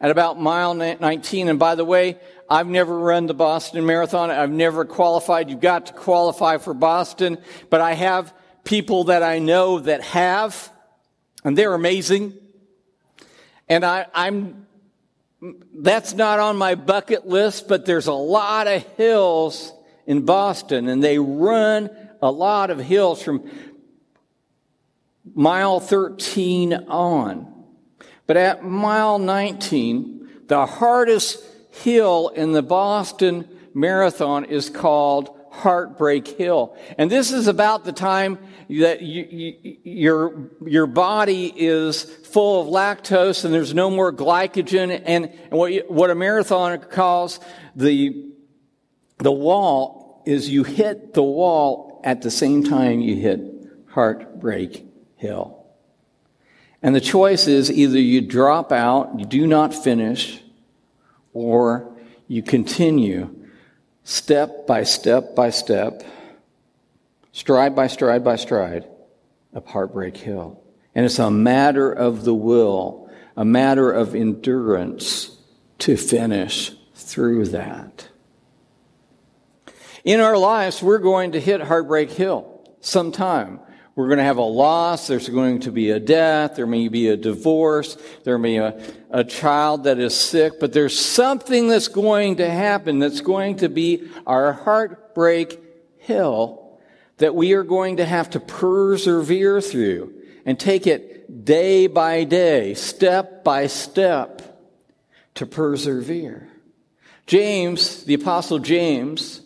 at 0.00 0.10
about 0.10 0.40
mile 0.40 0.74
19, 0.74 1.48
and 1.48 1.58
by 1.58 1.74
the 1.74 1.84
way, 1.84 2.16
I've 2.48 2.66
never 2.66 2.98
run 2.98 3.26
the 3.26 3.34
Boston 3.34 3.84
Marathon. 3.84 4.30
I've 4.30 4.50
never 4.50 4.84
qualified. 4.84 5.50
You've 5.50 5.60
got 5.60 5.86
to 5.86 5.92
qualify 5.92 6.58
for 6.58 6.74
Boston, 6.74 7.38
but 7.68 7.80
I 7.80 7.92
have 7.92 8.32
people 8.64 9.04
that 9.04 9.22
I 9.22 9.38
know 9.38 9.78
that 9.80 10.02
have, 10.02 10.72
and 11.44 11.56
they're 11.56 11.74
amazing. 11.74 12.34
And 13.68 13.84
I, 13.84 14.06
I'm, 14.14 14.66
that's 15.74 16.14
not 16.14 16.40
on 16.40 16.56
my 16.56 16.74
bucket 16.74 17.26
list, 17.26 17.68
but 17.68 17.86
there's 17.86 18.08
a 18.08 18.12
lot 18.12 18.66
of 18.66 18.82
hills 18.96 19.72
in 20.06 20.24
Boston, 20.24 20.88
and 20.88 21.04
they 21.04 21.18
run 21.18 21.90
a 22.22 22.30
lot 22.30 22.70
of 22.70 22.78
hills 22.80 23.22
from 23.22 23.48
mile 25.34 25.78
13 25.78 26.72
on. 26.72 27.49
But 28.30 28.36
at 28.36 28.64
mile 28.64 29.18
19, 29.18 30.44
the 30.46 30.64
hardest 30.64 31.42
hill 31.72 32.28
in 32.28 32.52
the 32.52 32.62
Boston 32.62 33.48
Marathon 33.74 34.44
is 34.44 34.70
called 34.70 35.36
Heartbreak 35.50 36.28
Hill. 36.38 36.76
And 36.96 37.10
this 37.10 37.32
is 37.32 37.48
about 37.48 37.84
the 37.84 37.90
time 37.90 38.38
that 38.68 39.02
you, 39.02 39.24
you, 39.28 39.76
your, 39.82 40.48
your 40.64 40.86
body 40.86 41.52
is 41.56 42.04
full 42.04 42.60
of 42.60 42.68
lactose 42.68 43.44
and 43.44 43.52
there's 43.52 43.74
no 43.74 43.90
more 43.90 44.12
glycogen. 44.12 45.02
And, 45.04 45.32
and 45.32 45.50
what, 45.50 45.72
you, 45.72 45.82
what 45.88 46.10
a 46.10 46.14
marathon 46.14 46.78
calls 46.82 47.40
the, 47.74 48.30
the 49.18 49.32
wall 49.32 50.22
is 50.24 50.48
you 50.48 50.62
hit 50.62 51.14
the 51.14 51.24
wall 51.24 52.00
at 52.04 52.22
the 52.22 52.30
same 52.30 52.62
time 52.62 53.00
you 53.00 53.16
hit 53.16 53.40
Heartbreak 53.88 54.86
Hill. 55.16 55.59
And 56.82 56.94
the 56.94 57.00
choice 57.00 57.46
is 57.46 57.70
either 57.70 57.98
you 57.98 58.20
drop 58.20 58.72
out, 58.72 59.18
you 59.18 59.26
do 59.26 59.46
not 59.46 59.74
finish, 59.74 60.40
or 61.32 61.92
you 62.26 62.42
continue 62.42 63.34
step 64.04 64.66
by 64.66 64.84
step 64.84 65.36
by 65.36 65.50
step, 65.50 66.02
stride 67.32 67.76
by 67.76 67.86
stride 67.86 68.24
by 68.24 68.36
stride 68.36 68.86
up 69.54 69.68
Heartbreak 69.68 70.16
Hill. 70.16 70.62
And 70.94 71.04
it's 71.04 71.18
a 71.18 71.30
matter 71.30 71.92
of 71.92 72.24
the 72.24 72.34
will, 72.34 73.10
a 73.36 73.44
matter 73.44 73.90
of 73.90 74.14
endurance 74.14 75.36
to 75.80 75.96
finish 75.96 76.72
through 76.94 77.46
that. 77.46 78.08
In 80.02 80.20
our 80.20 80.38
lives, 80.38 80.82
we're 80.82 80.98
going 80.98 81.32
to 81.32 81.40
hit 81.40 81.60
Heartbreak 81.60 82.10
Hill 82.10 82.46
sometime. 82.80 83.60
We're 84.00 84.06
going 84.06 84.16
to 84.16 84.24
have 84.24 84.38
a 84.38 84.42
loss. 84.42 85.08
There's 85.08 85.28
going 85.28 85.60
to 85.60 85.72
be 85.72 85.90
a 85.90 86.00
death. 86.00 86.56
There 86.56 86.66
may 86.66 86.88
be 86.88 87.08
a 87.08 87.18
divorce. 87.18 87.98
There 88.24 88.38
may 88.38 88.54
be 88.54 88.56
a, 88.56 88.82
a 89.10 89.24
child 89.24 89.84
that 89.84 89.98
is 89.98 90.14
sick, 90.18 90.58
but 90.58 90.72
there's 90.72 90.98
something 90.98 91.68
that's 91.68 91.88
going 91.88 92.36
to 92.36 92.50
happen 92.50 92.98
that's 92.98 93.20
going 93.20 93.58
to 93.58 93.68
be 93.68 94.08
our 94.26 94.54
heartbreak 94.54 95.60
hill 95.98 96.80
that 97.18 97.34
we 97.34 97.52
are 97.52 97.62
going 97.62 97.98
to 97.98 98.06
have 98.06 98.30
to 98.30 98.40
persevere 98.40 99.60
through 99.60 100.14
and 100.46 100.58
take 100.58 100.86
it 100.86 101.44
day 101.44 101.86
by 101.86 102.24
day, 102.24 102.72
step 102.72 103.44
by 103.44 103.66
step 103.66 104.64
to 105.34 105.44
persevere. 105.44 106.48
James, 107.26 108.04
the 108.04 108.14
apostle 108.14 108.60
James, 108.60 109.42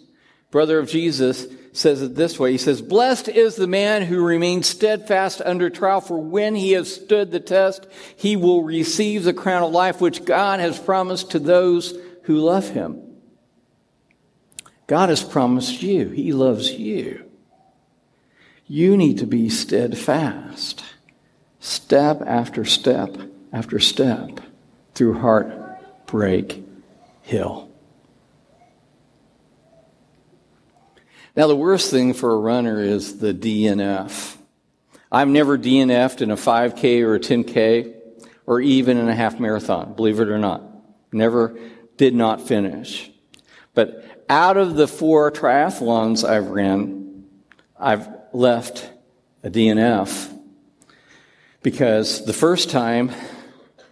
brother 0.53 0.79
of 0.79 0.89
Jesus, 0.89 1.45
says 1.75 2.03
it 2.03 2.15
this 2.15 2.39
way. 2.39 2.53
He 2.53 2.59
says, 2.59 2.81
Blessed 2.81 3.29
is 3.29 3.57
the 3.57 3.67
man 3.67 4.03
who 4.03 4.25
remains 4.25 4.69
steadfast 4.69 5.43
under 5.45 5.69
trial, 5.69 6.01
for 6.01 6.19
when 6.19 6.55
he 6.55 6.73
has 6.73 6.95
stood 6.95 7.31
the 7.31 7.41
test, 7.41 7.87
he 8.17 8.37
will 8.37 8.63
receive 8.63 9.25
the 9.25 9.35
crown 9.35 9.65
of 9.65 9.73
life 9.73 10.01
which 10.01 10.25
God 10.25 10.61
has 10.61 10.79
promised 10.79 11.33
to 11.33 11.39
those 11.39 11.95
who 12.23 12.39
love 12.39 12.71
him. 12.71 13.03
God 14.87 15.09
has 15.09 15.23
promised 15.23 15.83
you. 15.83 16.09
He 16.11 16.33
loves 16.33 16.71
you. 16.71 17.25
You 18.67 18.97
need 18.97 19.19
to 19.19 19.27
be 19.27 19.49
steadfast, 19.49 20.85
step 21.61 22.23
after 22.25 22.65
step 22.65 23.17
after 23.53 23.79
step 23.79 24.41
through 24.95 25.19
heartbreak 25.19 26.63
hill. 27.23 27.64
Now, 31.37 31.49
the 31.49 31.57
worst 31.57 31.91
thing 31.91 32.15
for 32.15 32.33
a 32.33 32.39
runner 32.39 32.81
is 32.81 33.19
the 33.19 33.35
DNF. 33.35 34.37
I've 35.11 35.29
never 35.29 35.59
DNF'd 35.59 36.23
in 36.23 36.31
a 36.31 36.37
5K 36.37 37.03
or 37.03 37.17
a 37.17 37.21
10K 37.21 37.95
or 38.47 38.61
even 38.61 38.99
in 38.99 39.09
a 39.09 39.15
half 39.15 39.41
marathon, 39.41 39.95
believe 39.95 40.21
it 40.21 40.29
or 40.29 40.39
not. 40.39 40.63
Never 41.13 41.59
did 41.97 42.15
not 42.15 42.47
finish. 42.47 43.11
But 43.75 44.05
out 44.29 44.57
of 44.57 44.77
the 44.77 44.87
four 44.87 45.31
triathlons 45.33 46.29
I've 46.29 46.49
ran, 46.49 47.25
I've 47.79 48.09
left 48.33 48.91
a 49.43 49.51
DNF 49.51 50.31
because 51.63 52.25
the 52.25 52.33
first 52.33 52.71
time, 52.71 53.11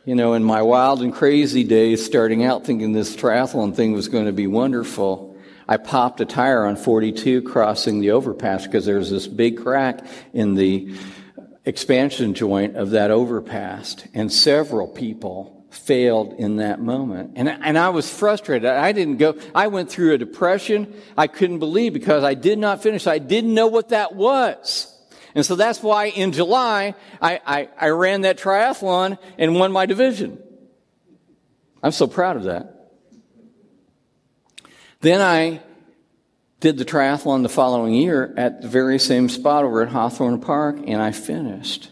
you 0.05 0.15
know, 0.15 0.35
in 0.35 0.45
my 0.45 0.63
wild 0.63 1.03
and 1.03 1.13
crazy 1.13 1.65
days, 1.65 2.05
starting 2.05 2.45
out 2.45 2.65
thinking 2.65 2.93
this 2.93 3.17
triathlon 3.17 3.75
thing 3.75 3.93
was 3.93 4.09
going 4.09 4.27
to 4.27 4.33
be 4.33 4.47
wonderful, 4.47 5.32
I 5.73 5.79
popped 5.79 6.21
a 6.21 6.27
tire 6.27 6.67
on 6.67 6.77
42 6.77 7.41
crossing 7.41 8.01
the 8.01 8.11
overpass 8.11 8.67
because 8.67 8.85
there's 8.85 9.09
this 9.09 9.27
big 9.27 9.57
crack 9.57 10.05
in 10.35 10.55
the 10.55 10.95
expansion 11.65 12.35
joint 12.35 12.77
of 12.77 12.91
that 12.91 13.11
overpass. 13.11 13.97
And 14.13 14.31
several 14.31 14.87
people 14.87 15.65
failed 15.71 16.35
in 16.35 16.57
that 16.57 16.83
moment. 16.83 17.33
And, 17.37 17.49
and 17.49 17.79
I 17.79 17.89
was 17.89 18.13
frustrated. 18.13 18.69
I 18.69 18.93
didn't 18.93 19.17
go, 19.17 19.35
I 19.55 19.69
went 19.69 19.89
through 19.89 20.13
a 20.13 20.19
depression 20.19 20.95
I 21.17 21.27
couldn't 21.27 21.59
believe 21.59 21.95
because 21.95 22.23
I 22.23 22.35
did 22.35 22.59
not 22.59 22.83
finish. 22.83 23.07
I 23.07 23.17
didn't 23.17 23.55
know 23.55 23.69
what 23.69 23.89
that 23.89 24.15
was. 24.15 24.95
And 25.35 25.47
so 25.47 25.57
that's 25.57 25.83
why 25.83 26.09
in 26.09 26.33
July, 26.33 26.95
I, 27.23 27.41
I, 27.47 27.69
I 27.81 27.89
ran 27.89 28.21
that 28.21 28.37
triathlon 28.37 29.17
and 29.39 29.55
won 29.55 29.73
my 29.73 29.87
division. 29.87 30.39
I'm 31.83 31.93
so 31.93 32.07
proud 32.07 32.37
of 32.37 32.43
that. 32.43 32.82
Then 35.03 35.21
I 35.21 35.61
did 36.61 36.79
the 36.79 36.85
triathlon 36.85 37.43
the 37.43 37.49
following 37.49 37.93
year 37.93 38.33
at 38.37 38.63
the 38.63 38.69
very 38.69 39.01
same 39.01 39.29
spot 39.29 39.65
over 39.65 39.83
at 39.83 39.89
Hawthorne 39.89 40.41
Park, 40.41 40.79
and 40.87 41.03
I 41.03 41.11
finished. 41.11 41.91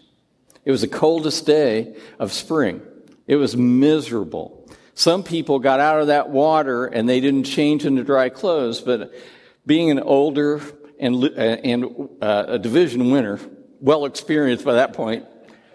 It 0.64 0.70
was 0.70 0.82
the 0.82 0.88
coldest 0.88 1.44
day 1.44 1.96
of 2.20 2.32
spring. 2.32 2.80
It 3.26 3.34
was 3.34 3.56
miserable. 3.56 4.68
Some 4.94 5.24
people 5.24 5.58
got 5.58 5.80
out 5.80 6.00
of 6.00 6.06
that 6.06 6.30
water 6.30 6.86
and 6.86 7.08
they 7.08 7.20
didn't 7.20 7.44
change 7.44 7.84
into 7.84 8.04
dry 8.04 8.28
clothes, 8.28 8.80
but 8.80 9.12
being 9.66 9.90
an 9.90 9.98
older 9.98 10.60
and, 11.00 11.24
uh, 11.24 11.28
and 11.28 12.08
uh, 12.22 12.44
a 12.46 12.58
division 12.60 13.10
winner, 13.10 13.40
well 13.80 14.04
experienced 14.04 14.64
by 14.64 14.74
that 14.74 14.92
point, 14.92 15.26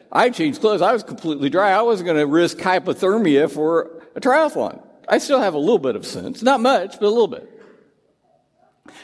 I 0.09 0.29
changed 0.29 0.61
clothes. 0.61 0.81
I 0.81 0.93
was 0.93 1.03
completely 1.03 1.49
dry. 1.49 1.71
I 1.71 1.81
wasn't 1.81 2.05
going 2.05 2.17
to 2.17 2.27
risk 2.27 2.57
hypothermia 2.59 3.51
for 3.51 4.03
a 4.15 4.21
triathlon. 4.21 4.84
I 5.07 5.17
still 5.19 5.39
have 5.39 5.53
a 5.53 5.59
little 5.59 5.79
bit 5.79 5.95
of 5.95 6.05
sense. 6.05 6.41
Not 6.41 6.59
much, 6.61 6.99
but 6.99 7.03
a 7.03 7.09
little 7.09 7.27
bit. 7.27 7.51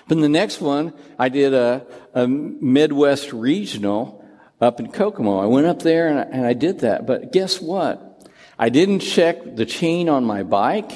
But 0.08 0.17
in 0.17 0.22
the 0.22 0.29
next 0.29 0.62
one, 0.62 0.93
I 1.17 1.29
did 1.29 1.53
a, 1.53 1.86
a 2.13 2.27
Midwest 2.27 3.34
regional 3.34 4.25
up 4.60 4.79
in 4.79 4.91
Kokomo. 4.91 5.39
I 5.39 5.46
went 5.46 5.67
up 5.67 5.81
there 5.81 6.08
and 6.08 6.20
I, 6.20 6.24
and 6.24 6.46
I 6.46 6.53
did 6.53 6.79
that. 6.79 7.05
But 7.05 7.31
guess 7.31 7.60
what? 7.60 8.29
I 8.58 8.70
didn't 8.70 9.00
check 9.00 9.55
the 9.55 9.65
chain 9.65 10.08
on 10.08 10.24
my 10.24 10.43
bike. 10.43 10.91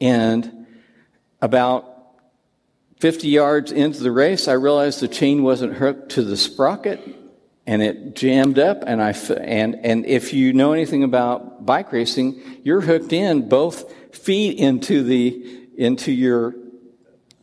And 0.00 0.66
about 1.42 1.86
50 2.98 3.28
yards 3.28 3.72
into 3.72 4.02
the 4.02 4.12
race, 4.12 4.48
I 4.48 4.52
realized 4.52 5.00
the 5.00 5.08
chain 5.08 5.42
wasn't 5.42 5.74
hooked 5.74 6.12
to 6.12 6.22
the 6.22 6.36
sprocket 6.36 7.19
and 7.66 7.82
it 7.82 8.16
jammed 8.16 8.58
up 8.58 8.82
and 8.86 9.02
I 9.02 9.12
and 9.12 9.76
and 9.84 10.06
if 10.06 10.32
you 10.32 10.52
know 10.52 10.72
anything 10.72 11.04
about 11.04 11.64
bike 11.64 11.92
racing, 11.92 12.40
you're 12.64 12.80
hooked 12.80 13.12
in 13.12 13.48
both 13.48 13.92
feet 14.14 14.58
into 14.58 15.02
the 15.02 15.68
into 15.76 16.12
your 16.12 16.54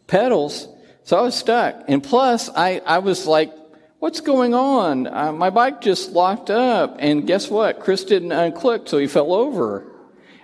pedals. 0.08 0.68
So 1.04 1.18
I 1.18 1.22
was 1.22 1.36
stuck. 1.36 1.86
And 1.88 2.04
plus, 2.04 2.50
I, 2.50 2.82
I 2.86 3.00
was 3.00 3.26
like, 3.28 3.54
what's 4.00 4.22
going 4.22 4.54
on? 4.54 5.08
Uh, 5.08 5.32
my 5.32 5.50
bike 5.50 5.82
just 5.82 6.12
locked 6.12 6.50
up. 6.50 6.98
And 7.00 7.26
guess 7.26 7.50
what? 7.50 7.80
Chris 7.80 8.04
didn't 8.04 8.30
unclick, 8.30 8.90
so 8.90 8.98
he 8.98 9.08
fell 9.08 9.34
over. 9.34 9.92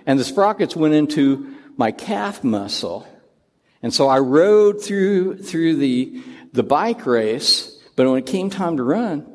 And 0.06 0.18
the 0.18 0.24
sprockets 0.24 0.74
went 0.76 0.94
into 0.94 1.54
my 1.76 1.92
calf 1.92 2.42
muscle. 2.44 3.06
And 3.82 3.92
so 3.92 4.08
I 4.08 4.20
rode 4.20 4.82
through, 4.82 5.38
through 5.42 5.76
the, 5.76 6.22
the 6.52 6.62
bike 6.62 7.04
race, 7.04 7.78
but 7.96 8.08
when 8.08 8.18
it 8.18 8.26
came 8.26 8.48
time 8.48 8.78
to 8.78 8.82
run, 8.82 9.33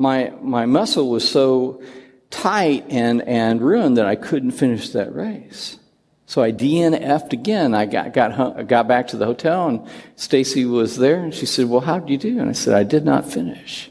my, 0.00 0.32
my 0.40 0.64
muscle 0.64 1.10
was 1.10 1.28
so 1.28 1.82
tight 2.30 2.86
and, 2.88 3.20
and 3.20 3.60
ruined 3.60 3.98
that 3.98 4.06
I 4.06 4.16
couldn't 4.16 4.52
finish 4.52 4.88
that 4.90 5.14
race. 5.14 5.78
So 6.24 6.42
I 6.42 6.52
DNF'd 6.52 7.34
again. 7.34 7.74
I 7.74 7.84
got, 7.84 8.14
got, 8.14 8.66
got 8.66 8.88
back 8.88 9.08
to 9.08 9.18
the 9.18 9.26
hotel 9.26 9.68
and 9.68 9.86
Stacy 10.16 10.64
was 10.64 10.96
there 10.96 11.22
and 11.22 11.34
she 11.34 11.44
said, 11.44 11.66
well, 11.66 11.82
how 11.82 11.98
did 11.98 12.08
you 12.08 12.16
do? 12.16 12.40
And 12.40 12.48
I 12.48 12.52
said, 12.52 12.72
I 12.72 12.82
did 12.82 13.04
not 13.04 13.30
finish. 13.30 13.90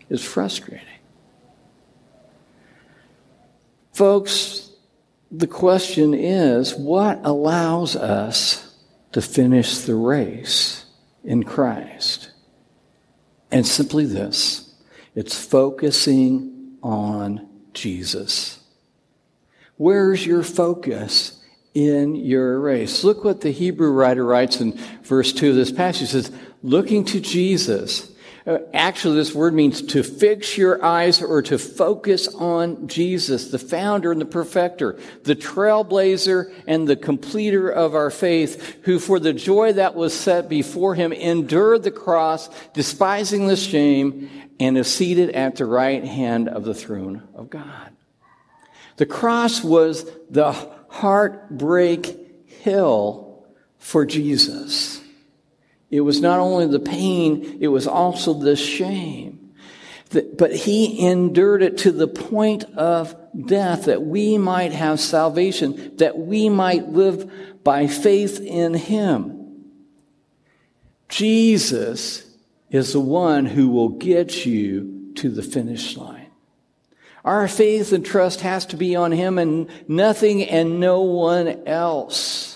It 0.00 0.10
was 0.10 0.24
frustrating. 0.24 0.86
Folks, 3.92 4.70
the 5.30 5.46
question 5.46 6.14
is, 6.14 6.74
what 6.74 7.20
allows 7.22 7.96
us 7.96 8.74
to 9.12 9.20
finish 9.20 9.76
the 9.80 9.94
race 9.94 10.86
in 11.22 11.42
Christ? 11.42 12.30
And 13.50 13.66
simply 13.66 14.06
this, 14.06 14.61
it's 15.14 15.44
focusing 15.44 16.76
on 16.82 17.48
Jesus. 17.74 18.60
Where's 19.76 20.24
your 20.24 20.42
focus 20.42 21.42
in 21.74 22.14
your 22.14 22.60
race? 22.60 23.04
Look 23.04 23.24
what 23.24 23.40
the 23.40 23.50
Hebrew 23.50 23.90
writer 23.90 24.24
writes 24.24 24.60
in 24.60 24.78
verse 25.02 25.32
2 25.32 25.50
of 25.50 25.56
this 25.56 25.72
passage. 25.72 26.00
He 26.00 26.06
says, 26.06 26.30
looking 26.62 27.04
to 27.06 27.20
Jesus. 27.20 28.11
Uh, 28.44 28.58
actually, 28.74 29.14
this 29.14 29.34
word 29.34 29.54
means 29.54 29.82
to 29.82 30.02
fix 30.02 30.58
your 30.58 30.84
eyes 30.84 31.22
or 31.22 31.42
to 31.42 31.58
focus 31.58 32.26
on 32.34 32.88
Jesus, 32.88 33.50
the 33.50 33.58
founder 33.58 34.10
and 34.10 34.20
the 34.20 34.26
perfecter, 34.26 34.98
the 35.22 35.36
trailblazer 35.36 36.52
and 36.66 36.88
the 36.88 36.96
completer 36.96 37.68
of 37.68 37.94
our 37.94 38.10
faith, 38.10 38.78
who 38.82 38.98
for 38.98 39.20
the 39.20 39.32
joy 39.32 39.72
that 39.74 39.94
was 39.94 40.12
set 40.12 40.48
before 40.48 40.96
him 40.96 41.12
endured 41.12 41.84
the 41.84 41.92
cross, 41.92 42.48
despising 42.72 43.46
the 43.46 43.56
shame, 43.56 44.28
and 44.58 44.76
is 44.76 44.92
seated 44.92 45.30
at 45.30 45.56
the 45.56 45.66
right 45.66 46.04
hand 46.04 46.48
of 46.48 46.64
the 46.64 46.74
throne 46.74 47.28
of 47.34 47.48
God. 47.48 47.92
The 48.96 49.06
cross 49.06 49.62
was 49.62 50.04
the 50.30 50.52
heartbreak 50.88 52.48
hill 52.48 53.46
for 53.78 54.04
Jesus. 54.04 55.01
It 55.92 56.00
was 56.00 56.20
not 56.20 56.40
only 56.40 56.66
the 56.66 56.80
pain, 56.80 57.58
it 57.60 57.68
was 57.68 57.86
also 57.86 58.34
the 58.34 58.56
shame. 58.56 59.54
But 60.10 60.54
he 60.54 61.06
endured 61.06 61.62
it 61.62 61.78
to 61.78 61.92
the 61.92 62.08
point 62.08 62.64
of 62.76 63.14
death 63.46 63.84
that 63.84 64.02
we 64.02 64.38
might 64.38 64.72
have 64.72 64.98
salvation, 64.98 65.96
that 65.98 66.18
we 66.18 66.48
might 66.48 66.88
live 66.88 67.30
by 67.62 67.86
faith 67.86 68.40
in 68.40 68.74
him. 68.74 69.38
Jesus 71.08 72.26
is 72.70 72.94
the 72.94 73.00
one 73.00 73.44
who 73.44 73.68
will 73.68 73.90
get 73.90 74.46
you 74.46 75.12
to 75.16 75.28
the 75.28 75.42
finish 75.42 75.96
line. 75.96 76.28
Our 77.24 77.46
faith 77.48 77.92
and 77.92 78.04
trust 78.04 78.40
has 78.40 78.66
to 78.66 78.76
be 78.76 78.96
on 78.96 79.12
Him 79.12 79.38
and 79.38 79.68
nothing 79.86 80.42
and 80.42 80.80
no 80.80 81.02
one 81.02 81.68
else. 81.68 82.51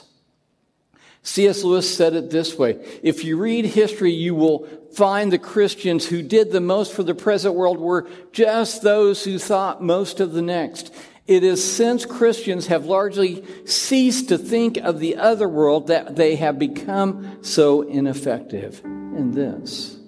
C.S. 1.26 1.64
Lewis 1.64 1.92
said 1.92 2.14
it 2.14 2.30
this 2.30 2.56
way. 2.56 2.78
If 3.02 3.24
you 3.24 3.36
read 3.36 3.64
history, 3.64 4.12
you 4.12 4.36
will 4.36 4.68
find 4.94 5.32
the 5.32 5.40
Christians 5.40 6.06
who 6.06 6.22
did 6.22 6.52
the 6.52 6.60
most 6.60 6.92
for 6.92 7.02
the 7.02 7.16
present 7.16 7.56
world 7.56 7.78
were 7.78 8.08
just 8.30 8.82
those 8.82 9.24
who 9.24 9.40
thought 9.40 9.82
most 9.82 10.20
of 10.20 10.32
the 10.32 10.40
next. 10.40 10.94
It 11.26 11.42
is 11.42 11.62
since 11.62 12.06
Christians 12.06 12.68
have 12.68 12.86
largely 12.86 13.44
ceased 13.66 14.28
to 14.28 14.38
think 14.38 14.76
of 14.76 15.00
the 15.00 15.16
other 15.16 15.48
world 15.48 15.88
that 15.88 16.14
they 16.14 16.36
have 16.36 16.60
become 16.60 17.42
so 17.42 17.82
ineffective 17.82 18.80
in 18.84 19.32
this. 19.32 19.98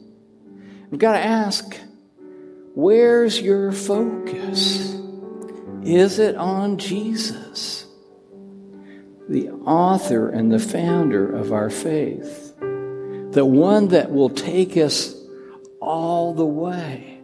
We've 0.88 1.00
got 1.00 1.14
to 1.14 1.24
ask, 1.24 1.76
Where's 2.76 3.40
your 3.40 3.72
focus? 3.72 4.94
Is 5.82 6.20
it 6.20 6.36
on 6.36 6.78
Jesus, 6.78 7.87
the 9.28 9.50
author 9.50 10.30
and 10.30 10.52
the 10.52 10.58
founder 10.58 11.34
of 11.34 11.52
our 11.52 11.70
faith, 11.70 12.56
the 12.58 13.44
one 13.44 13.88
that 13.88 14.10
will 14.10 14.30
take 14.30 14.76
us 14.76 15.14
all 15.80 16.34
the 16.34 16.46
way? 16.46 17.20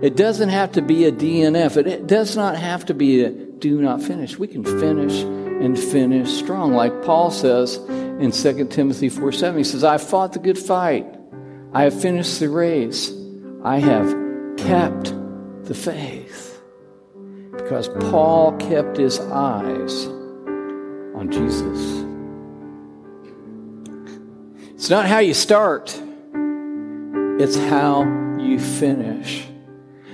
It 0.00 0.16
doesn't 0.16 0.50
have 0.50 0.72
to 0.72 0.82
be 0.82 1.06
a 1.06 1.12
DNF. 1.12 1.76
It 1.86 2.06
does 2.06 2.36
not 2.36 2.56
have 2.56 2.86
to 2.86 2.94
be 2.94 3.24
a 3.24 3.30
do 3.30 3.80
not 3.80 4.00
finish. 4.00 4.38
We 4.38 4.46
can 4.46 4.64
finish 4.64 5.22
and 5.22 5.78
finish 5.78 6.30
strong. 6.30 6.72
Like 6.72 7.02
Paul 7.02 7.30
says 7.30 7.76
in 7.76 8.30
2 8.30 8.68
Timothy 8.68 9.08
4 9.08 9.32
7, 9.32 9.58
he 9.58 9.64
says, 9.64 9.84
I 9.84 9.98
fought 9.98 10.32
the 10.32 10.38
good 10.38 10.58
fight. 10.58 11.06
I 11.72 11.82
have 11.82 12.00
finished 12.00 12.38
the 12.40 12.48
race. 12.48 13.12
I 13.64 13.78
have 13.78 14.08
kept 14.56 15.12
the 15.64 15.74
faith 15.74 16.62
because 17.52 17.88
Paul 17.88 18.56
kept 18.56 18.96
his 18.96 19.18
eyes 19.18 20.06
on 21.18 21.30
Jesus. 21.32 22.04
It's 24.74 24.88
not 24.88 25.06
how 25.06 25.18
you 25.18 25.34
start, 25.34 26.00
it's 27.40 27.56
how 27.56 28.04
you 28.38 28.60
finish. 28.60 29.46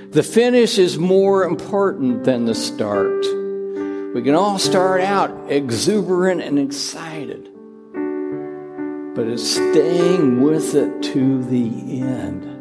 The 0.09 0.23
finish 0.23 0.79
is 0.79 0.97
more 0.97 1.43
important 1.43 2.23
than 2.23 2.45
the 2.45 2.55
start. 2.55 3.23
We 4.15 4.21
can 4.23 4.33
all 4.33 4.57
start 4.57 5.01
out 5.01 5.51
exuberant 5.51 6.41
and 6.41 6.57
excited, 6.57 7.49
but 9.13 9.27
it's 9.27 9.47
staying 9.47 10.41
with 10.41 10.73
it 10.73 11.03
to 11.13 11.43
the 11.43 12.01
end. 12.01 12.51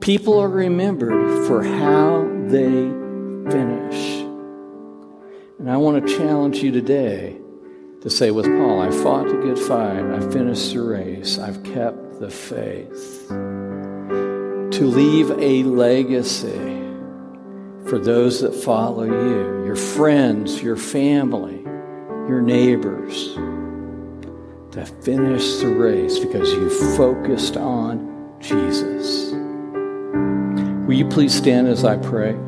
People 0.00 0.38
are 0.38 0.48
remembered 0.48 1.46
for 1.46 1.64
how 1.64 2.28
they 2.46 2.90
finish. 3.50 4.17
And 5.58 5.68
I 5.68 5.76
want 5.76 6.06
to 6.06 6.16
challenge 6.16 6.58
you 6.58 6.70
today 6.70 7.36
to 8.02 8.08
say 8.08 8.30
with 8.30 8.46
Paul, 8.46 8.80
I 8.80 8.92
fought 8.92 9.26
the 9.26 9.34
good 9.34 9.58
fight, 9.58 10.04
I 10.04 10.20
finished 10.30 10.72
the 10.72 10.82
race, 10.82 11.36
I've 11.36 11.64
kept 11.64 12.20
the 12.20 12.30
faith. 12.30 13.26
To 13.28 14.86
leave 14.86 15.32
a 15.32 15.64
legacy 15.64 16.78
for 17.88 17.98
those 17.98 18.40
that 18.40 18.54
follow 18.54 19.02
you, 19.02 19.64
your 19.66 19.74
friends, 19.74 20.62
your 20.62 20.76
family, 20.76 21.60
your 22.28 22.40
neighbors, 22.40 23.34
to 24.70 24.86
finish 25.02 25.56
the 25.56 25.74
race 25.74 26.20
because 26.20 26.52
you 26.52 26.70
focused 26.96 27.56
on 27.56 28.36
Jesus. 28.38 29.32
Will 30.86 30.94
you 30.94 31.08
please 31.08 31.34
stand 31.34 31.66
as 31.66 31.84
I 31.84 31.96
pray? 31.96 32.38